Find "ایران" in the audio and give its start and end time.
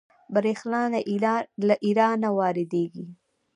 1.85-2.21